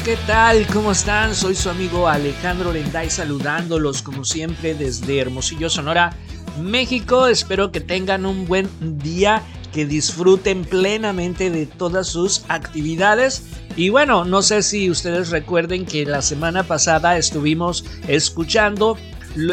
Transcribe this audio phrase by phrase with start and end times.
[0.00, 0.66] ¿qué tal?
[0.68, 1.34] ¿Cómo están?
[1.34, 6.16] Soy su amigo Alejandro Lenday saludándolos como siempre desde Hermosillo, Sonora,
[6.60, 7.26] México.
[7.26, 8.68] Espero que tengan un buen
[8.98, 13.42] día, que disfruten plenamente de todas sus actividades.
[13.76, 18.96] Y bueno, no sé si ustedes recuerden que la semana pasada estuvimos escuchando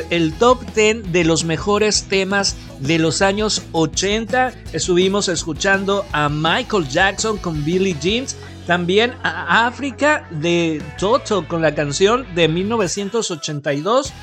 [0.09, 4.53] el top 10 de los mejores temas de los años 80.
[4.73, 8.36] Estuvimos escuchando a Michael Jackson con Billie Jeans
[8.69, 14.14] también a África de Toto con la canción de 1982.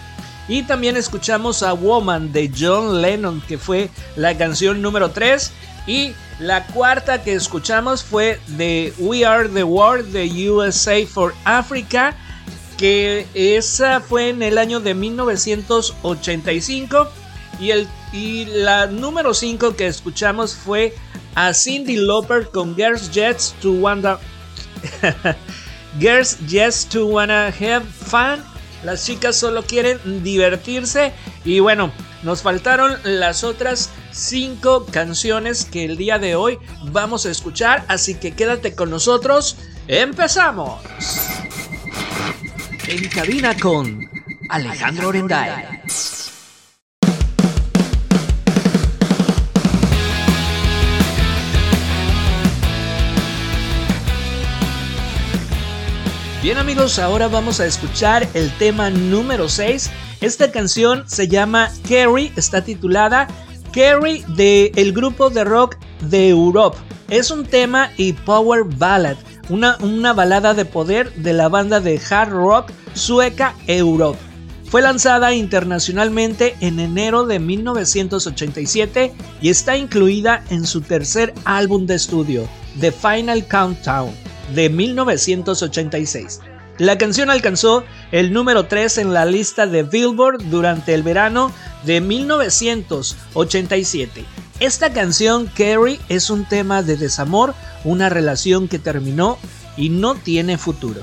[0.47, 5.51] Y también escuchamos a Woman de John Lennon, que fue la canción número 3.
[5.89, 12.15] Y la cuarta que escuchamos fue de We Are the World de USA for Africa,
[12.79, 17.09] que esa fue en el año de 1985.
[17.59, 20.95] Y, el, y la número 5 que escuchamos fue
[21.35, 24.21] a Cindy Lauper con Girls Jets to Wanda
[26.01, 28.43] Girls just to wanna have fun.
[28.85, 31.13] Las chicas solo quieren divertirse.
[31.45, 31.91] Y bueno,
[32.23, 36.59] nos faltaron las otras cinco canciones que el día de hoy
[36.93, 37.85] vamos a escuchar.
[37.89, 39.57] Así que quédate con nosotros.
[39.89, 40.81] ¡Empezamos!
[42.89, 44.09] En cabina con
[44.49, 45.83] Alejandro Orenday.
[56.47, 59.91] Bien amigos, ahora vamos a escuchar el tema número 6.
[60.21, 63.27] Esta canción se llama Carrie, está titulada
[63.73, 66.79] Carrie de el grupo de rock de Europe.
[67.09, 69.17] Es un tema y power ballad,
[69.49, 74.21] una, una balada de poder de la banda de hard rock sueca Europe.
[74.71, 81.97] Fue lanzada internacionalmente en enero de 1987 y está incluida en su tercer álbum de
[81.97, 86.41] estudio, The Final Countdown de 1986.
[86.79, 91.51] La canción alcanzó el número 3 en la lista de Billboard durante el verano
[91.85, 94.27] de 1987.
[94.61, 99.39] Esta canción, Carrie, es un tema de desamor, una relación que terminó
[99.77, 101.01] y no tiene futuro.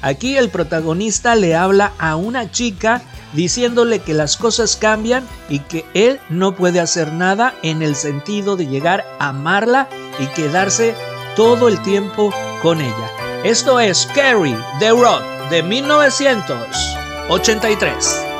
[0.00, 5.84] Aquí el protagonista le habla a una chica diciéndole que las cosas cambian y que
[5.94, 9.88] él no puede hacer nada en el sentido de llegar a amarla
[10.18, 10.96] y quedarse
[11.36, 13.42] todo el tiempo con ella.
[13.44, 18.31] Esto es Carrie the Rock de 1983.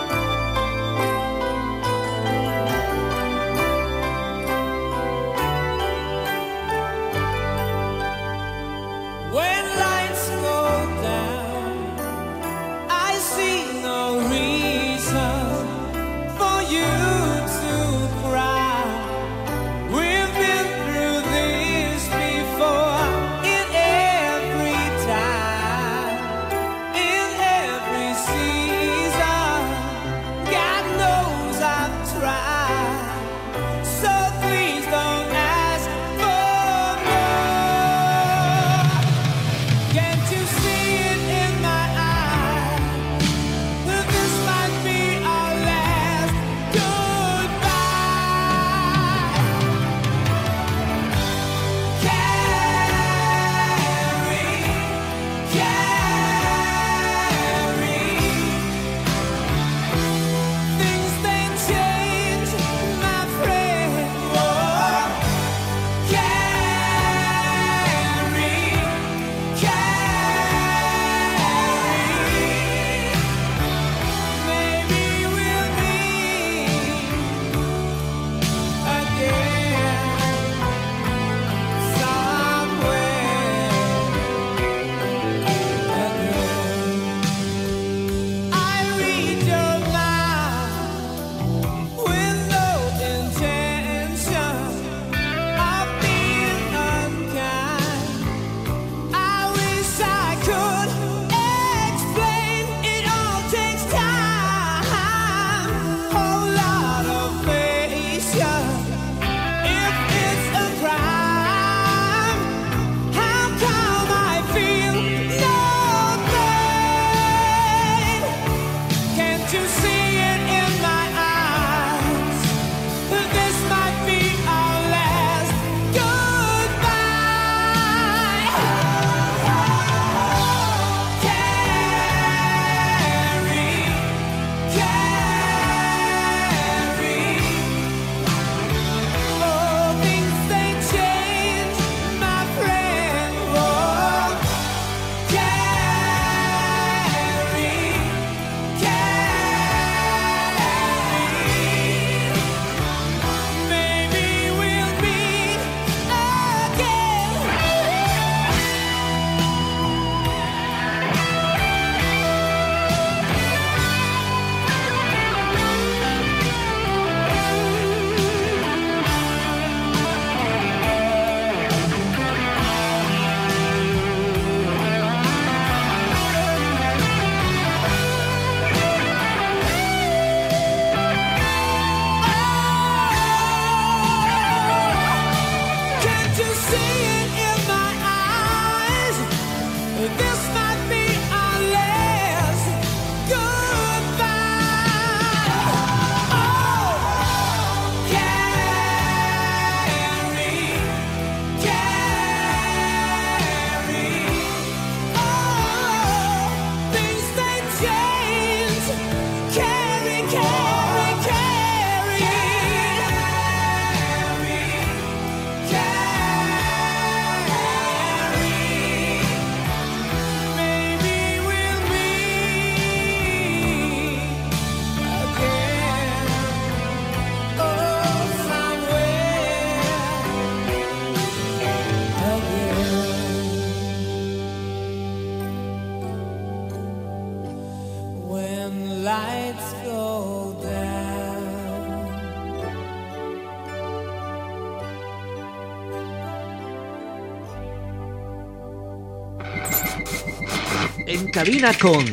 [251.33, 252.05] Cabina con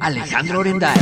[0.00, 0.94] Alejandro Orenday.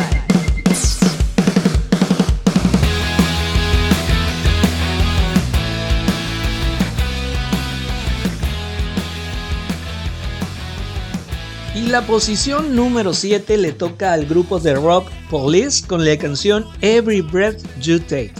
[11.77, 16.67] Y la posición número 7 le toca al grupo de rock Police con la canción
[16.81, 18.35] Every Breath You Take.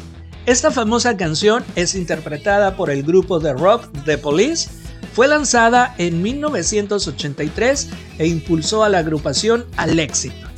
[0.47, 4.69] Esta famosa canción es interpretada por el grupo de rock The Police,
[5.13, 7.89] fue lanzada en 1983
[8.19, 10.49] e impulsó a la agrupación al éxito.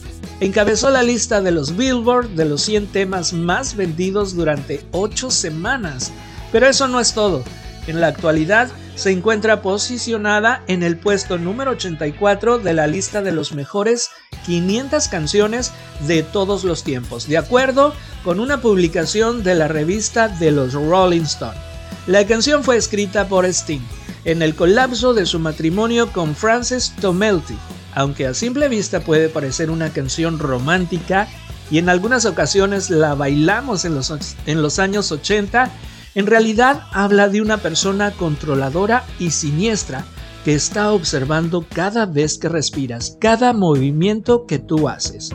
[0.41, 6.13] Encabezó la lista de los Billboard de los 100 temas más vendidos durante 8 semanas.
[6.53, 7.43] Pero eso no es todo.
[7.87, 13.33] En la actualidad se encuentra posicionada en el puesto número 84 de la lista de
[13.33, 14.11] los mejores
[14.47, 15.73] 500 canciones
[16.07, 17.93] de todos los tiempos, de acuerdo
[18.23, 21.59] con una publicación de la revista de los Rolling Stone.
[22.07, 23.83] La canción fue escrita por Sting
[24.25, 27.57] en el colapso de su matrimonio con Frances Tomelty,
[27.95, 31.29] aunque a simple vista puede parecer una canción romántica
[31.71, 34.13] y en algunas ocasiones la bailamos en los,
[34.47, 35.71] en los años 80,
[36.15, 40.05] en realidad habla de una persona controladora y siniestra
[40.45, 45.31] que está observando cada vez que respiras, cada movimiento que tú haces.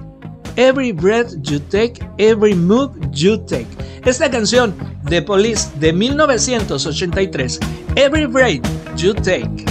[0.56, 3.68] Every breath you take, every move you take.
[4.06, 7.60] Esta canción de Police de 1983,
[7.96, 8.62] Every breath
[8.98, 9.69] you take.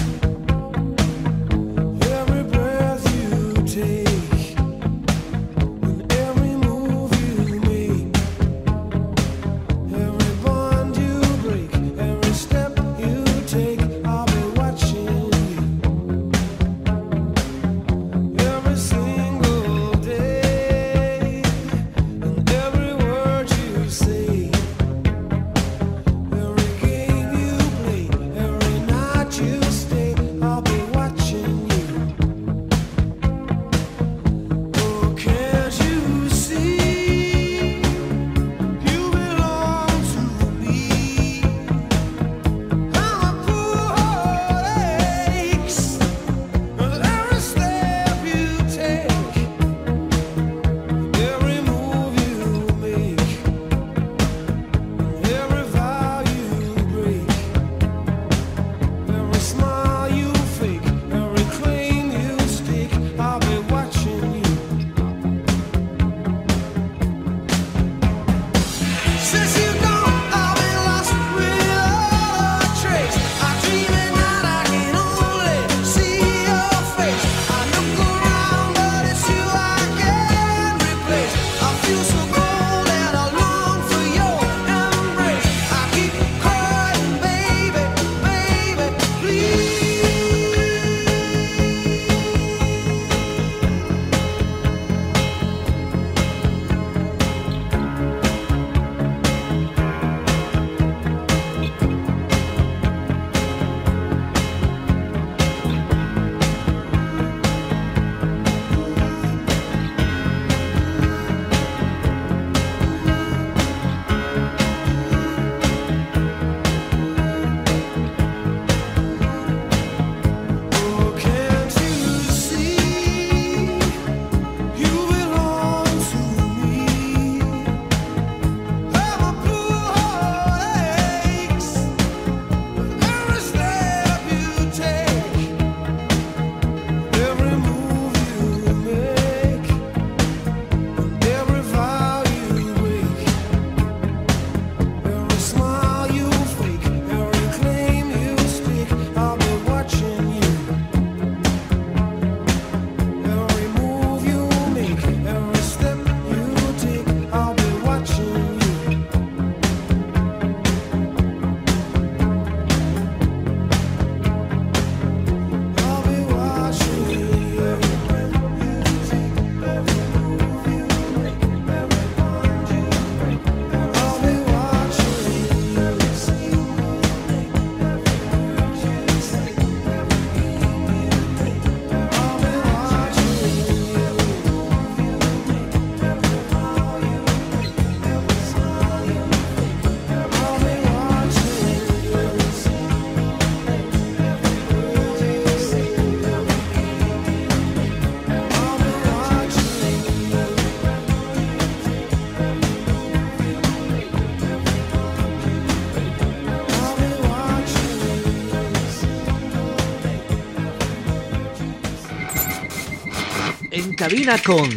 [214.09, 214.71] Cabina con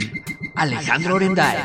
[0.56, 1.56] Alejandro Orenday.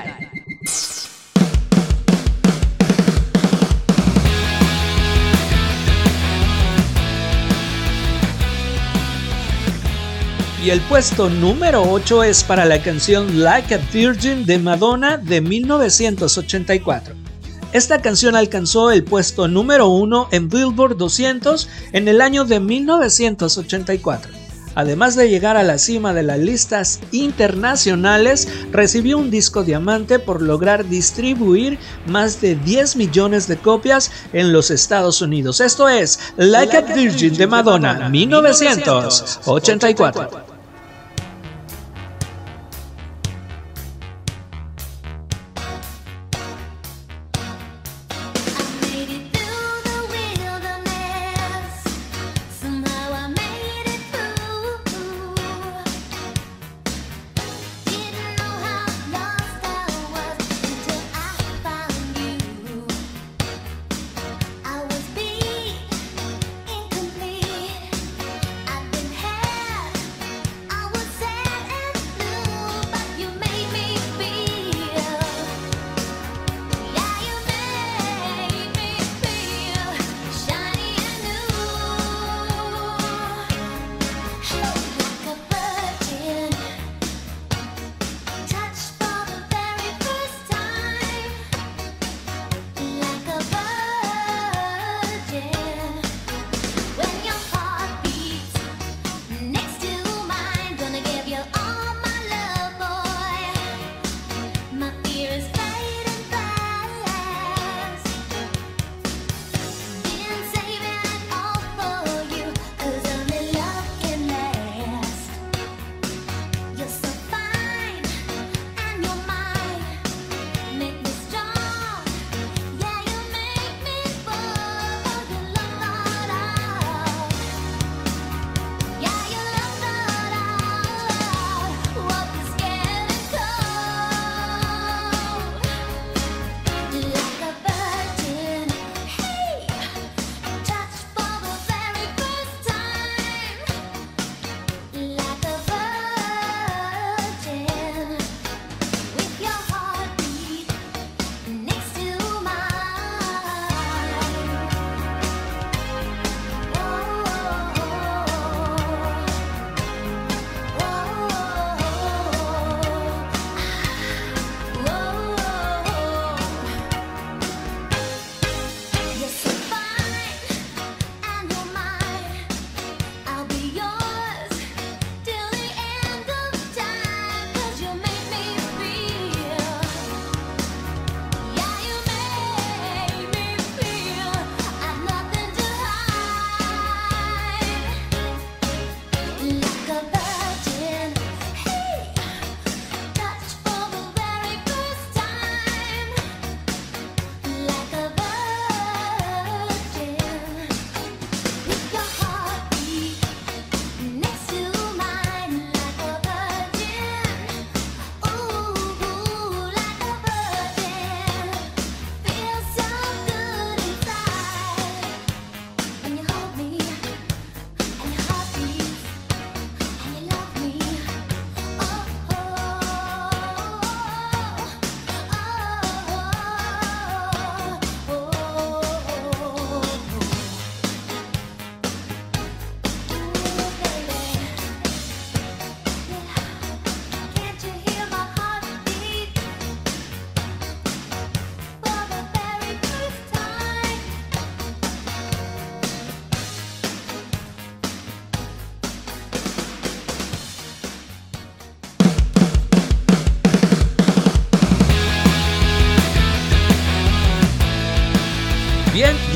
[10.65, 15.41] Y el puesto número 8 es para la canción Like a Virgin de Madonna de
[15.41, 17.17] 1984.
[17.73, 24.36] Esta canción alcanzó el puesto número 1 en Billboard 200 en el año de 1984.
[24.77, 30.43] Además de llegar a la cima de las listas internacionales, recibió un disco diamante por
[30.43, 35.61] lograr distribuir más de 10 millones de copias en los Estados Unidos.
[35.61, 40.56] Esto es Like, a Virgin de Madonna, 1984.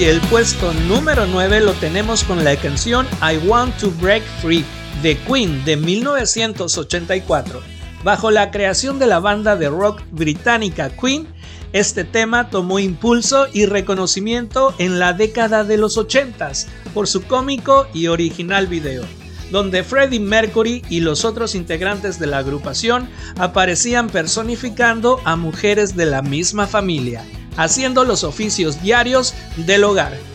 [0.00, 4.64] Y el puesto número 9 lo tenemos con la canción I Want to Break Free
[5.02, 7.61] de Queen de 1984.
[8.02, 11.28] Bajo la creación de la banda de rock británica Queen,
[11.75, 16.64] este tema tomó impulso y reconocimiento en la década de los 80s
[16.95, 19.04] por su cómico y original video,
[19.50, 26.07] donde Freddie Mercury y los otros integrantes de la agrupación aparecían personificando a mujeres de
[26.07, 27.23] la misma familia
[27.57, 30.30] haciendo los oficios diarios del hogar.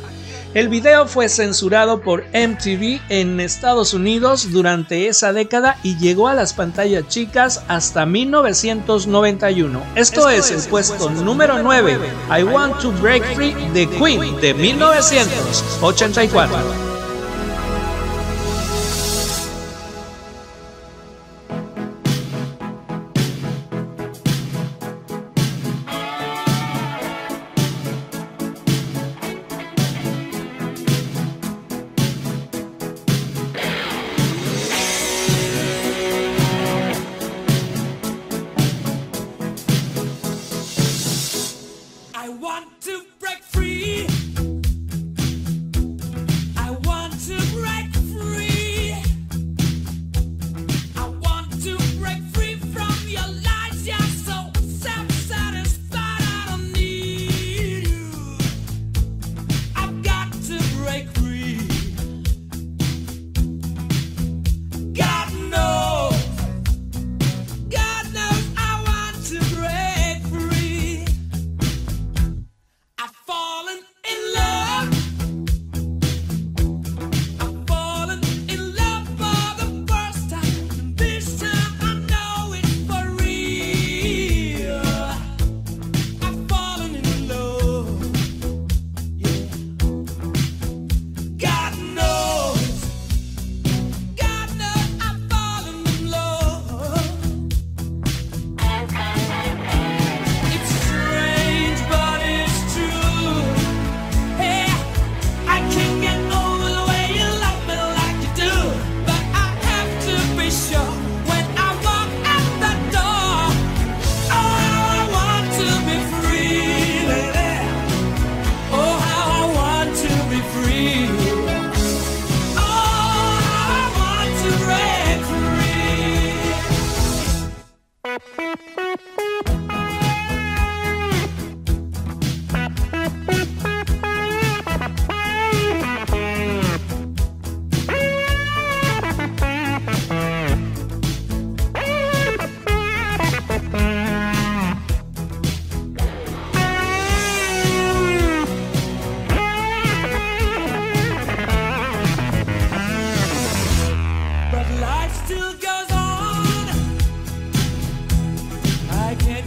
[0.55, 6.33] El video fue censurado por MTV en Estados Unidos durante esa década y llegó a
[6.33, 9.83] las pantallas chicas hasta 1991.
[9.95, 11.99] Esto, es, el puesto, número 9,
[12.39, 16.84] I Want to Break Free de Queen de 1984.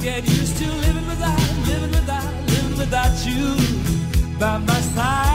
[0.02, 3.56] get used to living without, living without, living without you
[4.38, 5.27] by my side.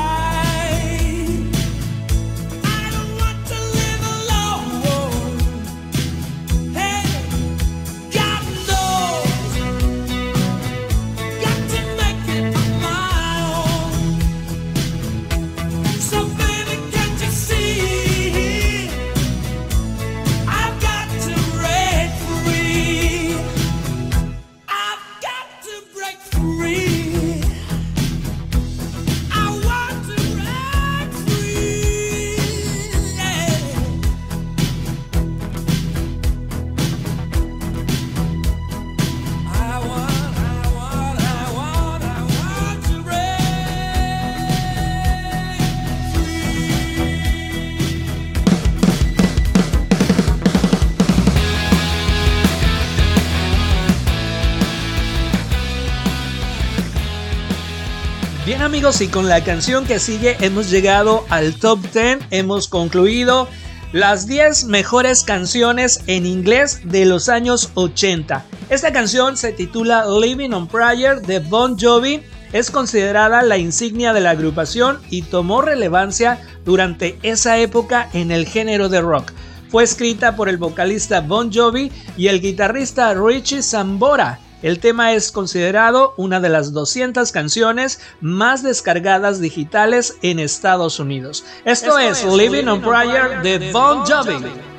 [58.63, 63.49] Amigos y con la canción que sigue hemos llegado al top 10, hemos concluido
[63.91, 68.45] las 10 mejores canciones en inglés de los años 80.
[68.69, 72.23] Esta canción se titula Living on Prayer de Bon Jovi,
[72.53, 78.47] es considerada la insignia de la agrupación y tomó relevancia durante esa época en el
[78.47, 79.33] género de rock.
[79.69, 85.31] Fue escrita por el vocalista Bon Jovi y el guitarrista Richie Sambora el tema es
[85.31, 91.45] considerado una de las 200 canciones más descargadas digitales en Estados Unidos.
[91.65, 94.72] Esto, es, Living on Prayer de Bon Jovi.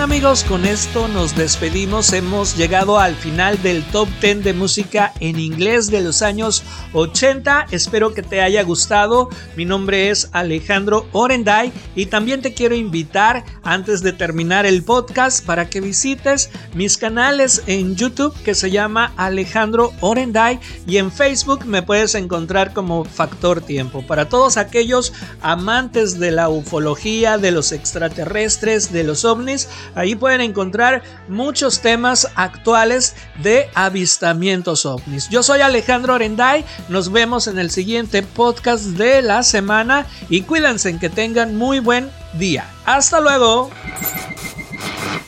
[0.00, 2.14] Amigos, con esto nos despedimos.
[2.14, 6.62] Hemos llegado al final del top 10 de música en inglés de los años
[6.94, 7.66] 80.
[7.70, 9.28] Espero que te haya gustado.
[9.56, 15.44] Mi nombre es Alejandro Orenday y también te quiero invitar antes de terminar el podcast
[15.44, 21.66] para que visites mis canales en YouTube que se llama Alejandro Orenday y en Facebook
[21.66, 24.02] me puedes encontrar como Factor Tiempo.
[24.06, 30.40] Para todos aquellos amantes de la ufología, de los extraterrestres, de los ovnis, Ahí pueden
[30.40, 35.28] encontrar muchos temas actuales de avistamientos ovnis.
[35.28, 40.90] Yo soy Alejandro Arenday, nos vemos en el siguiente podcast de la semana y cuídense
[40.98, 42.68] que tengan muy buen día.
[42.84, 43.70] Hasta luego.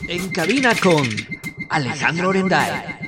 [0.07, 1.07] En cabina con
[1.69, 3.03] Alejandro Orenday.